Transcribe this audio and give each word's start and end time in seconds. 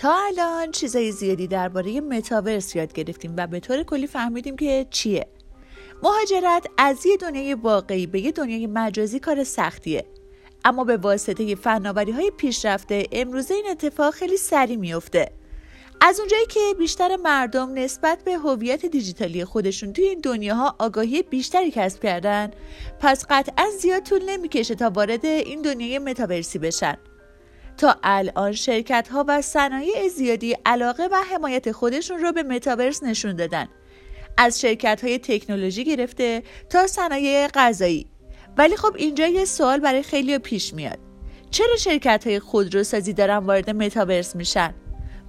تا 0.00 0.16
الان 0.26 0.70
چیزای 0.70 1.12
زیادی 1.12 1.46
درباره 1.46 2.00
متاورس 2.00 2.76
یاد 2.76 2.92
گرفتیم 2.92 3.34
و 3.36 3.46
به 3.46 3.60
طور 3.60 3.82
کلی 3.82 4.06
فهمیدیم 4.06 4.56
که 4.56 4.86
چیه. 4.90 5.26
مهاجرت 6.02 6.66
از 6.78 7.06
یه 7.06 7.16
دنیای 7.16 7.54
واقعی 7.54 8.06
به 8.06 8.20
یه 8.20 8.32
دنیای 8.32 8.66
مجازی 8.66 9.20
کار 9.20 9.44
سختیه. 9.44 10.04
اما 10.64 10.84
به 10.84 10.96
واسطه 10.96 11.54
فناوری 11.54 12.12
های 12.12 12.32
پیشرفته 12.36 13.06
امروزه 13.12 13.54
این 13.54 13.66
اتفاق 13.70 14.14
خیلی 14.14 14.36
سریع 14.36 14.76
میفته 14.76 15.32
از 16.00 16.20
اونجایی 16.20 16.46
که 16.46 16.60
بیشتر 16.78 17.16
مردم 17.16 17.74
نسبت 17.74 18.24
به 18.24 18.38
هویت 18.38 18.86
دیجیتالی 18.86 19.44
خودشون 19.44 19.92
توی 19.92 20.04
این 20.04 20.20
دنیاها 20.20 20.76
آگاهی 20.78 21.22
بیشتری 21.22 21.70
کسب 21.70 22.02
کردن 22.02 22.50
پس 23.00 23.26
قطعا 23.30 23.64
زیاد 23.80 24.02
طول 24.02 24.22
نمی‌کشه 24.30 24.74
تا 24.74 24.90
وارد 24.90 25.26
این 25.26 25.62
دنیای 25.62 25.98
متاورسی 25.98 26.58
بشن. 26.58 26.96
تا 27.80 27.96
الان 28.02 28.52
شرکت 28.52 29.08
ها 29.08 29.24
و 29.28 29.42
صنایع 29.42 30.08
زیادی 30.08 30.56
علاقه 30.66 31.08
و 31.12 31.16
حمایت 31.32 31.72
خودشون 31.72 32.18
رو 32.18 32.32
به 32.32 32.42
متاورس 32.42 33.02
نشون 33.02 33.36
دادن. 33.36 33.68
از 34.38 34.60
شرکت 34.60 35.04
های 35.04 35.18
تکنولوژی 35.18 35.84
گرفته 35.84 36.42
تا 36.70 36.86
صنایع 36.86 37.48
غذایی. 37.48 38.06
ولی 38.58 38.76
خب 38.76 38.94
اینجا 38.96 39.26
یه 39.26 39.44
سوال 39.44 39.80
برای 39.80 40.02
خیلیا 40.02 40.38
پیش 40.38 40.74
میاد. 40.74 40.98
چرا 41.50 41.76
شرکت 41.76 42.26
های 42.26 42.38
خودروسازی 42.38 43.12
دارن 43.12 43.36
وارد 43.36 43.70
متاورس 43.70 44.36
میشن؟ 44.36 44.74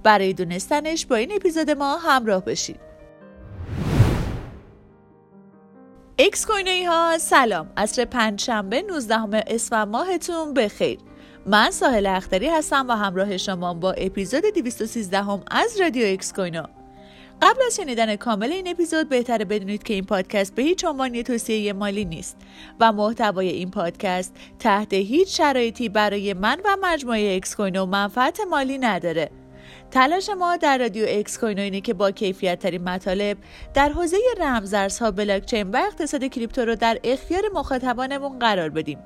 برای 0.02 0.32
دونستنش 0.32 1.06
با 1.06 1.16
این 1.16 1.32
اپیزود 1.32 1.70
ما 1.70 1.96
همراه 1.96 2.44
بشید 2.44 2.80
اکس 6.18 6.46
کوینوی 6.46 6.84
ها 6.84 7.18
سلام. 7.18 7.70
عصر 7.76 8.04
پنجشنبه 8.04 8.82
19 8.82 9.44
اسفند 9.46 9.88
ماهتون 9.88 10.54
بخیر. 10.54 10.98
من 11.46 11.70
ساحل 11.70 12.06
اختری 12.06 12.48
هستم 12.48 12.88
و 12.88 12.92
همراه 12.92 13.36
شما 13.36 13.74
با 13.74 13.92
اپیزود 13.92 14.44
213 14.54 15.22
هم 15.22 15.42
از 15.50 15.80
رادیو 15.80 16.06
اکس 16.06 16.32
کوینو. 16.32 16.62
قبل 17.42 17.60
از 17.66 17.76
شنیدن 17.76 18.16
کامل 18.16 18.52
این 18.52 18.68
اپیزود 18.68 19.08
بهتره 19.08 19.44
بدونید 19.44 19.82
که 19.82 19.94
این 19.94 20.04
پادکست 20.04 20.54
به 20.54 20.62
هیچ 20.62 20.84
عنوان 20.84 21.22
توصیه 21.22 21.72
مالی 21.72 22.04
نیست 22.04 22.36
و 22.80 22.92
محتوای 22.92 23.48
این 23.48 23.70
پادکست 23.70 24.36
تحت 24.58 24.92
هیچ 24.92 25.36
شرایطی 25.36 25.88
برای 25.88 26.34
من 26.34 26.60
و 26.64 26.76
مجموعه 26.82 27.36
اکس 27.36 27.56
کوینو 27.56 27.86
منفعت 27.86 28.40
مالی 28.50 28.78
نداره. 28.78 29.30
تلاش 29.90 30.30
ما 30.30 30.56
در 30.56 30.78
رادیو 30.78 31.06
اکس 31.08 31.38
کوینو 31.38 31.62
اینه 31.62 31.80
که 31.80 31.94
با 31.94 32.10
کیفیت 32.10 32.58
ترین 32.58 32.82
مطالب 32.82 33.36
در 33.74 33.88
حوزه 33.88 34.16
رمزارزها 34.40 35.10
بلاکچین 35.10 35.70
و 35.70 35.76
اقتصاد 35.76 36.24
کریپتو 36.24 36.60
رو 36.60 36.74
در 36.74 36.98
اختیار 37.04 37.42
مخاطبانمون 37.54 38.38
قرار 38.38 38.68
بدیم. 38.68 38.98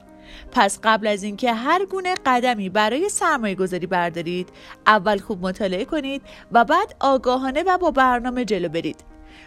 پس 0.52 0.78
قبل 0.82 1.06
از 1.06 1.22
اینکه 1.22 1.52
هر 1.52 1.84
گونه 1.84 2.14
قدمی 2.26 2.68
برای 2.68 3.08
سرمایه 3.08 3.54
گذاری 3.54 3.86
بردارید 3.86 4.48
اول 4.86 5.18
خوب 5.18 5.46
مطالعه 5.46 5.84
کنید 5.84 6.22
و 6.52 6.64
بعد 6.64 6.94
آگاهانه 7.00 7.62
و 7.62 7.78
با 7.78 7.90
برنامه 7.90 8.44
جلو 8.44 8.68
برید. 8.68 9.04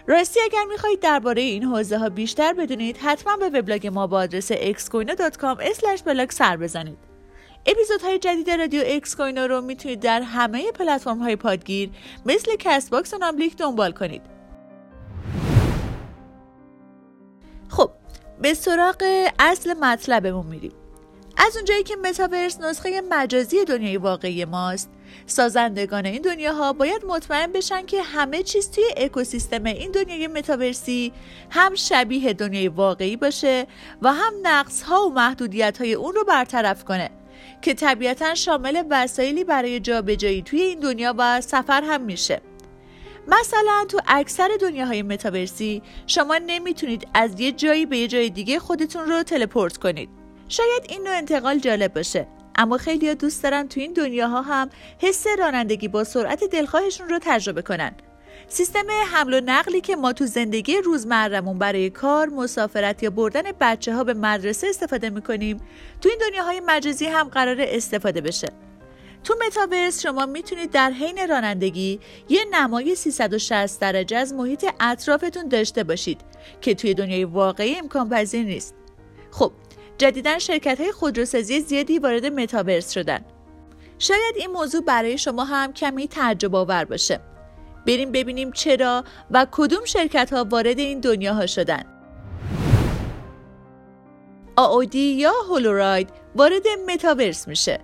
راستی 0.07 0.39
اگر 0.39 0.63
می‌خواهید 0.69 0.99
درباره 0.99 1.41
این 1.41 1.63
حوزه 1.63 1.97
ها 1.97 2.09
بیشتر 2.09 2.53
بدونید 2.53 2.97
حتما 2.97 3.37
به 3.37 3.59
وبلاگ 3.59 3.87
ما 3.87 4.07
با 4.07 4.17
آدرس 4.17 4.51
xcoino.com 4.51 6.03
blog 6.05 6.31
سر 6.31 6.57
بزنید. 6.57 6.97
اپیزودهای 7.65 8.19
جدید 8.19 8.49
رادیو 8.49 8.83
اکس 8.85 9.15
کوینو 9.15 9.47
رو 9.47 9.61
می‌تونید 9.61 9.99
در 9.99 10.21
همه 10.21 10.71
پلتفرم 10.71 11.19
های 11.19 11.35
پادگیر 11.35 11.89
مثل 12.25 12.55
کست 12.59 12.89
باکس 12.89 13.13
و 13.13 13.17
ناملیک 13.17 13.57
دنبال 13.57 13.91
کنید. 13.91 14.38
به 18.41 18.53
سراغ 18.53 19.27
اصل 19.39 19.73
مطلبمون 19.73 20.45
میریم. 20.45 20.71
از 21.37 21.55
اونجایی 21.55 21.83
که 21.83 21.95
متاورس 21.95 22.61
نسخه 22.61 23.01
مجازی 23.09 23.65
دنیای 23.65 23.97
واقعی 23.97 24.45
ماست 24.45 24.89
سازندگان 25.25 26.05
این 26.05 26.21
دنیاها 26.21 26.73
باید 26.73 27.05
مطمئن 27.05 27.51
بشن 27.51 27.85
که 27.85 28.01
همه 28.01 28.43
چیز 28.43 28.71
توی 28.71 28.83
اکوسیستم 28.97 29.63
این 29.63 29.91
دنیای 29.91 30.27
متاورسی 30.27 31.13
هم 31.49 31.75
شبیه 31.75 32.33
دنیای 32.33 32.67
واقعی 32.67 33.15
باشه 33.15 33.67
و 34.01 34.13
هم 34.13 34.33
نقص 34.43 34.81
ها 34.81 35.07
و 35.07 35.13
محدودیت 35.13 35.77
های 35.77 35.93
اون 35.93 36.15
رو 36.15 36.23
برطرف 36.23 36.85
کنه 36.85 37.09
که 37.61 37.73
طبیعتا 37.73 38.35
شامل 38.35 38.83
وسایلی 38.89 39.43
برای 39.43 39.79
جابجایی 39.79 40.41
توی 40.41 40.61
این 40.61 40.79
دنیا 40.79 41.15
و 41.17 41.41
سفر 41.41 41.83
هم 41.83 42.01
میشه. 42.01 42.41
مثلا 43.27 43.85
تو 43.89 43.99
اکثر 44.07 44.49
دنیاهای 44.61 45.01
متاورسی 45.01 45.81
شما 46.07 46.37
نمی‌تونید 46.37 47.07
از 47.13 47.39
یه 47.39 47.51
جایی 47.51 47.85
به 47.85 47.97
یه 47.97 48.07
جای 48.07 48.29
دیگه 48.29 48.59
خودتون 48.59 49.09
رو 49.09 49.23
تلپورت 49.23 49.77
کنید. 49.77 50.09
شاید 50.49 50.85
این 50.89 51.03
نوع 51.03 51.17
انتقال 51.17 51.59
جالب 51.59 51.93
باشه 51.93 52.27
اما 52.55 52.77
خیلی 52.77 53.15
دوست 53.15 53.43
دارن 53.43 53.67
تو 53.67 53.79
این 53.79 53.93
دنیاها 53.93 54.41
هم 54.41 54.69
حس 54.99 55.25
رانندگی 55.39 55.87
با 55.87 56.03
سرعت 56.03 56.43
دلخواهشون 56.43 57.09
رو 57.09 57.19
تجربه 57.21 57.61
کنن. 57.61 57.91
سیستم 58.47 58.85
حمل 59.13 59.33
و 59.33 59.41
نقلی 59.45 59.81
که 59.81 59.95
ما 59.95 60.13
تو 60.13 60.25
زندگی 60.25 60.77
روزمرمون 60.77 61.57
برای 61.57 61.89
کار، 61.89 62.29
مسافرت 62.29 63.03
یا 63.03 63.09
بردن 63.09 63.41
بچه 63.59 63.95
ها 63.95 64.03
به 64.03 64.13
مدرسه 64.13 64.67
استفاده 64.67 65.09
می‌کنیم 65.09 65.57
تو 66.01 66.09
این 66.09 66.17
دنیاهای 66.29 66.61
مجازی 66.65 67.05
هم 67.05 67.27
قرار 67.27 67.57
استفاده 67.59 68.21
بشه. 68.21 68.47
تو 69.23 69.35
متاورس 69.47 70.01
شما 70.01 70.25
می‌تونید 70.25 70.71
در 70.71 70.91
حین 70.91 71.27
رانندگی 71.29 71.99
یه 72.29 72.45
نمای 72.51 72.95
360 72.95 73.81
درجه 73.81 74.17
از 74.17 74.33
محیط 74.33 74.65
اطرافتون 74.79 75.47
داشته 75.47 75.83
باشید 75.83 76.21
که 76.61 76.75
توی 76.75 76.93
دنیای 76.93 77.23
واقعی 77.23 77.75
امکان 77.75 78.09
پذیر 78.09 78.45
نیست. 78.45 78.75
خب 79.31 79.51
جدیدا 79.97 80.39
شرکت 80.39 80.81
های 80.81 80.91
خودروسازی 80.91 81.59
زیادی 81.59 81.99
وارد 81.99 82.25
متاورس 82.25 82.91
شدن. 82.91 83.25
شاید 83.99 84.35
این 84.35 84.51
موضوع 84.51 84.81
برای 84.81 85.17
شما 85.17 85.43
هم 85.43 85.73
کمی 85.73 86.07
تعجب 86.07 86.55
آور 86.55 86.85
باشه. 86.85 87.19
بریم 87.87 88.11
ببینیم 88.11 88.51
چرا 88.51 89.03
و 89.31 89.47
کدوم 89.51 89.85
شرکت 89.85 90.33
ها 90.33 90.43
وارد 90.43 90.79
این 90.79 90.99
دنیاها 90.99 91.47
شدن. 91.47 91.83
آودی 94.55 94.99
یا 94.99 95.33
هولوراید 95.49 96.09
وارد 96.35 96.63
متاورس 96.87 97.47
میشه. 97.47 97.79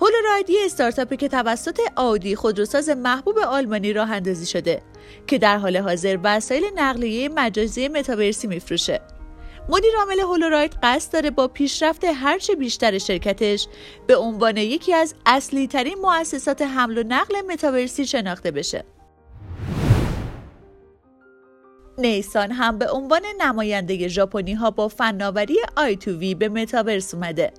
هولوراید 0.00 0.50
یه 0.50 0.60
استارتاپی 0.64 1.16
که 1.16 1.28
توسط 1.28 1.80
آودی 1.96 2.36
خودروساز 2.36 2.88
محبوب 2.88 3.38
آلمانی 3.38 3.92
راه 3.92 4.10
اندازی 4.10 4.46
شده 4.46 4.82
که 5.26 5.38
در 5.38 5.58
حال 5.58 5.76
حاضر 5.76 6.18
وسایل 6.24 6.64
نقلیه 6.76 7.28
مجازی 7.28 7.88
متاورسی 7.88 8.46
میفروشه. 8.46 9.00
مدیر 9.68 9.90
عامل 9.98 10.20
هولوراید 10.20 10.76
قصد 10.82 11.12
داره 11.12 11.30
با 11.30 11.48
پیشرفت 11.48 12.04
هرچه 12.04 12.54
بیشتر 12.54 12.98
شرکتش 12.98 13.68
به 14.06 14.16
عنوان 14.16 14.56
یکی 14.56 14.94
از 14.94 15.14
اصلی 15.26 15.66
ترین 15.66 15.98
مؤسسات 16.02 16.62
حمل 16.62 16.98
و 16.98 17.02
نقل 17.02 17.34
متاورسی 17.52 18.06
شناخته 18.06 18.50
بشه. 18.50 18.84
نیسان 21.98 22.52
هم 22.52 22.78
به 22.78 22.90
عنوان 22.90 23.22
نماینده 23.40 24.08
ژاپنی 24.08 24.54
ها 24.54 24.70
با 24.70 24.88
فناوری 24.88 25.56
آی 25.76 25.96
تو 25.96 26.10
وی 26.10 26.34
به 26.34 26.48
متاورس 26.48 27.14
اومده. 27.14 27.52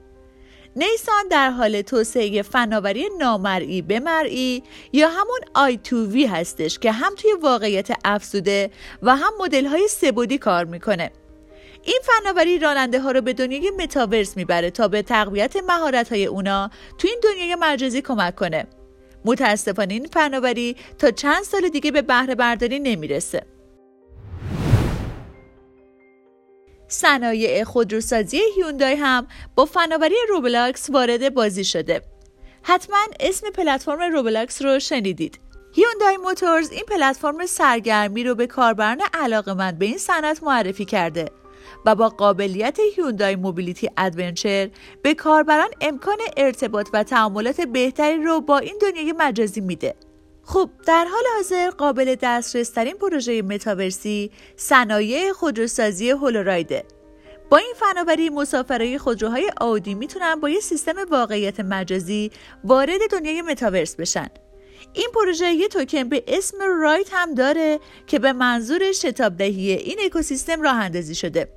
نیسان 0.76 1.28
در 1.30 1.50
حال 1.50 1.82
توسعه 1.82 2.42
فناوری 2.42 3.10
نامرئی 3.20 3.82
به 3.82 4.00
مرئی 4.00 4.64
یا 4.94 5.10
همون 5.10 5.40
آی 5.54 5.78
تو 5.78 6.06
وی 6.06 6.26
هستش 6.26 6.80
که 6.80 6.92
هم 6.92 7.16
توی 7.16 7.32
واقعیت 7.42 7.88
افزوده 8.06 8.72
و 9.02 9.16
هم 9.16 9.34
مدل 9.40 9.66
های 9.66 9.88
سبودی 9.88 10.38
کار 10.38 10.66
می‌کنه. 10.66 11.12
این 11.84 12.00
فناوری 12.04 12.60
راننده 12.60 13.00
ها 13.00 13.12
رو 13.12 13.22
به 13.22 13.34
دنیای 13.34 13.72
متاورس 13.72 14.38
می‌بره 14.38 14.72
تا 14.72 14.88
به 14.88 15.02
تقویت 15.02 15.56
مهارت 15.68 16.10
های 16.10 16.26
اونا 16.26 16.70
تو 16.98 17.08
این 17.08 17.20
دنیای 17.24 17.56
مجازی 17.56 18.02
کمک 18.02 18.36
کنه. 18.36 18.68
متاسفانه 19.26 19.94
این 19.94 20.08
فناوری 20.14 20.76
تا 20.98 21.12
چند 21.12 21.44
سال 21.44 21.70
دیگه 21.70 21.92
به 21.92 22.02
بهره 22.02 22.36
برداری 22.36 22.80
نمی‌رسه. 22.80 23.59
صنایع 26.90 27.64
خودروسازی 27.64 28.42
هیوندای 28.56 28.96
هم 28.96 29.28
با 29.56 29.66
فناوری 29.66 30.16
روبلاکس 30.30 30.90
وارد 30.90 31.34
بازی 31.34 31.64
شده. 31.64 32.02
حتما 32.64 32.98
اسم 33.20 33.50
پلتفرم 33.50 34.14
روبلاکس 34.14 34.62
رو 34.62 34.80
شنیدید. 34.80 35.40
هیوندای 35.74 36.18
موتورز 36.18 36.72
این 36.72 36.84
پلتفرم 36.88 37.46
سرگرمی 37.46 38.24
رو 38.24 38.36
به 38.36 38.48
کاربران 38.48 39.02
علاقمند 39.14 39.80
به 39.80 39.86
این 39.86 39.98
صنعت 39.98 40.44
معرفی 40.44 40.86
کرده 40.86 41.26
و 41.86 41.96
با 41.96 42.10
قابلیت 42.10 42.80
هیوندای 42.96 43.36
Mobility 43.36 43.90
Adventure 43.98 44.70
به 45.02 45.14
کاربران 45.14 45.70
امکان 45.82 46.18
ارتباط 46.38 46.90
و 46.94 47.04
تعاملات 47.04 47.62
بهتری 47.62 48.24
رو 48.24 48.42
با 48.42 48.58
این 48.58 48.78
دنیای 48.82 49.14
مجازی 49.18 49.62
میده. 49.62 49.96
خب 50.50 50.70
در 50.88 51.06
حال 51.06 51.24
حاضر 51.36 51.70
قابل 51.70 52.16
دسترس 52.22 52.70
ترین 52.70 52.94
پروژه 52.94 53.42
متاورسی 53.42 54.32
صنایع 54.56 55.32
خودروسازی 55.32 56.10
هولورایده 56.10 56.84
با 57.50 57.58
این 57.58 57.74
فناوری 57.76 58.30
مسافرای 58.30 58.98
خودروهای 58.98 59.52
آودی 59.62 59.94
می‌تونن 59.94 60.36
با 60.36 60.50
یه 60.50 60.60
سیستم 60.60 60.96
واقعیت 61.12 61.60
مجازی 61.60 62.32
وارد 62.64 63.00
دنیای 63.12 63.42
متاورس 63.42 63.96
بشن. 63.96 64.28
این 64.94 65.08
پروژه 65.14 65.52
یه 65.52 65.68
توکن 65.68 66.04
به 66.10 66.24
اسم 66.28 66.58
رایت 66.82 67.10
هم 67.12 67.34
داره 67.34 67.80
که 68.08 68.20
به 68.20 68.34
منظور 68.34 68.92
شتاب 68.92 69.38
دهی 69.38 69.72
این 69.72 69.98
اکوسیستم 70.06 70.62
راه 70.62 70.76
اندازی 70.76 71.16
شده. 71.16 71.52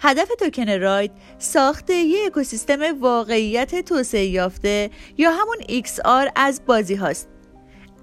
هدف 0.00 0.28
توکن 0.28 0.80
رایت 0.80 1.10
ساخت 1.38 1.90
یک 1.90 2.26
اکوسیستم 2.26 3.00
واقعیت 3.00 3.84
توسعه 3.84 4.24
یافته 4.24 4.90
یا 5.18 5.30
همون 5.30 5.56
XR 5.82 6.30
از 6.36 6.66
بازی 6.66 6.94
هاست. 6.94 7.35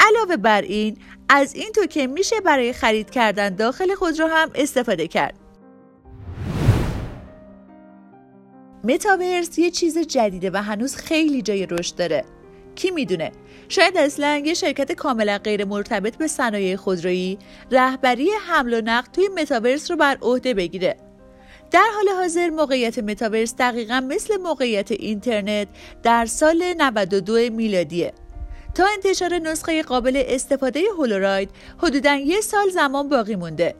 علاوه 0.07 0.37
بر 0.37 0.61
این 0.61 0.97
از 1.29 1.55
این 1.55 1.71
تو 1.71 2.07
میشه 2.07 2.41
برای 2.41 2.73
خرید 2.73 3.09
کردن 3.09 3.55
داخل 3.55 3.95
خودرو 3.95 4.27
هم 4.27 4.49
استفاده 4.55 5.07
کرد. 5.07 5.39
متاورس 8.83 9.59
یه 9.59 9.71
چیز 9.71 9.97
جدیده 9.97 10.51
و 10.53 10.57
هنوز 10.57 10.95
خیلی 10.95 11.41
جای 11.41 11.65
رشد 11.65 11.95
داره. 11.95 12.25
کی 12.75 12.91
می‌دونه؟ 12.91 13.31
شاید 13.69 13.97
اصلا 13.97 14.41
یه 14.45 14.53
شرکت 14.53 14.91
کاملا 14.91 15.37
غیر 15.37 15.65
مرتبط 15.65 16.15
به 16.15 16.27
صنایع 16.27 16.75
خودرویی 16.75 17.37
رهبری 17.71 18.29
حمل 18.47 18.73
و 18.73 18.81
نقل 18.81 19.11
توی 19.11 19.27
متاورس 19.27 19.91
رو 19.91 19.97
بر 19.97 20.17
عهده 20.21 20.53
بگیره. 20.53 20.97
در 21.71 21.87
حال 21.95 22.21
حاضر 22.21 22.49
موقعیت 22.49 22.99
متاورس 22.99 23.55
دقیقا 23.55 24.07
مثل 24.09 24.37
موقعیت 24.37 24.91
اینترنت 24.91 25.67
در 26.03 26.25
سال 26.25 26.73
92 26.77 27.33
میلادیه. 27.33 28.13
تا 28.75 28.85
انتشار 28.93 29.39
نسخه 29.39 29.83
قابل 29.83 30.23
استفاده 30.25 30.81
هولوراید 30.97 31.49
حدودا 31.77 32.15
یه 32.15 32.41
سال 32.41 32.69
زمان 32.69 33.09
باقی 33.09 33.35
مونده. 33.35 33.75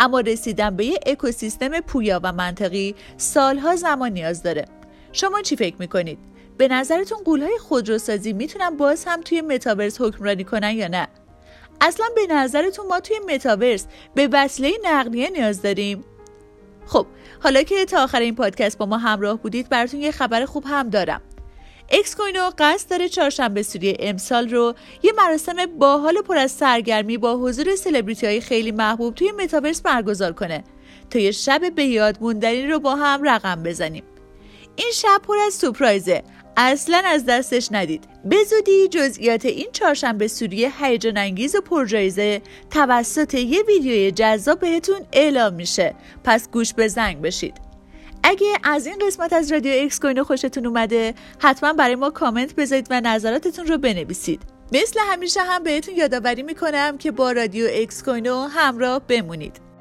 اما 0.00 0.20
رسیدن 0.20 0.76
به 0.76 0.84
یه 0.84 0.98
اکوسیستم 1.06 1.80
پویا 1.80 2.20
و 2.22 2.32
منطقی 2.32 2.94
سالها 3.16 3.76
زمان 3.76 4.12
نیاز 4.12 4.42
داره. 4.42 4.64
شما 5.12 5.42
چی 5.42 5.56
فکر 5.56 5.76
می‌کنید؟ 5.78 6.18
به 6.58 6.68
نظرتون 6.68 7.18
غولهای 7.24 7.58
خودروسازی 7.58 8.32
می‌تونن 8.32 8.76
باز 8.76 9.04
هم 9.04 9.20
توی 9.20 9.40
متاورس 9.40 10.00
حکمرانی 10.00 10.44
کنن 10.44 10.70
یا 10.70 10.88
نه؟ 10.88 11.08
اصلا 11.80 12.06
به 12.16 12.34
نظرتون 12.34 12.86
ما 12.86 13.00
توی 13.00 13.18
متاورس 13.34 13.86
به 14.14 14.28
وسیله 14.32 14.72
نقلیه 14.84 15.30
نیاز 15.30 15.62
داریم؟ 15.62 16.04
خب 16.86 17.06
حالا 17.42 17.62
که 17.62 17.84
تا 17.84 18.02
آخر 18.04 18.20
این 18.20 18.34
پادکست 18.34 18.78
با 18.78 18.86
ما 18.86 18.98
همراه 18.98 19.38
بودید 19.38 19.68
براتون 19.68 20.00
یه 20.00 20.10
خبر 20.10 20.44
خوب 20.44 20.64
هم 20.66 20.90
دارم. 20.90 21.20
اکس 21.94 22.16
کوینو 22.16 22.50
قصد 22.58 22.90
داره 22.90 23.08
چهارشنبه 23.08 23.62
سوری 23.62 23.96
امسال 24.00 24.48
رو 24.48 24.74
یه 25.02 25.12
مراسم 25.16 25.66
باحال 25.78 26.22
پر 26.22 26.36
از 26.36 26.52
سرگرمی 26.52 27.18
با 27.18 27.36
حضور 27.36 27.76
سلبریتی 27.76 28.26
های 28.26 28.40
خیلی 28.40 28.72
محبوب 28.72 29.14
توی 29.14 29.32
متاورس 29.32 29.82
برگزار 29.82 30.32
کنه 30.32 30.64
تا 31.10 31.18
یه 31.18 31.30
شب 31.30 31.60
به 31.74 31.84
یاد 31.84 32.18
موندنی 32.20 32.66
رو 32.66 32.78
با 32.78 32.96
هم 32.96 33.22
رقم 33.22 33.62
بزنیم. 33.62 34.02
این 34.76 34.90
شب 34.94 35.20
پر 35.26 35.36
از 35.46 35.54
surprise 35.54 36.08
ه. 36.08 36.22
اصلا 36.56 37.02
از 37.06 37.24
دستش 37.26 37.68
ندید. 37.70 38.04
به 38.24 38.36
زودی 38.44 38.88
جزئیات 38.88 39.44
این 39.44 39.68
چهارشنبه 39.72 40.28
سوری 40.28 40.70
هیجان 40.80 41.16
انگیز 41.16 41.54
و 41.54 41.60
پرجایزه 41.60 42.42
توسط 42.70 43.34
یه 43.34 43.62
ویدیوی 43.62 44.10
جذاب 44.10 44.60
بهتون 44.60 45.00
اعلام 45.12 45.54
میشه. 45.54 45.94
پس 46.24 46.50
گوش 46.50 46.74
به 46.74 46.88
زنگ 46.88 47.20
بشید. 47.20 47.71
اگه 48.24 48.46
از 48.64 48.86
این 48.86 48.98
قسمت 49.06 49.32
از 49.32 49.52
رادیو 49.52 49.84
اکس 49.84 50.00
کوینو 50.00 50.24
خوشتون 50.24 50.66
اومده 50.66 51.14
حتما 51.38 51.72
برای 51.72 51.94
ما 51.94 52.10
کامنت 52.10 52.54
بذارید 52.54 52.86
و 52.90 53.00
نظراتتون 53.00 53.66
رو 53.66 53.78
بنویسید. 53.78 54.42
مثل 54.72 55.00
همیشه 55.12 55.40
هم 55.40 55.62
بهتون 55.62 55.96
یادآوری 55.96 56.42
می‌کنم 56.42 56.98
که 56.98 57.10
با 57.10 57.32
رادیو 57.32 57.66
اکس 57.70 58.02
کوینو 58.02 58.40
همراه 58.40 59.02
بمونید. 59.08 59.71